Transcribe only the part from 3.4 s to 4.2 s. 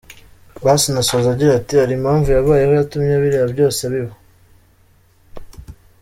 byose biba.”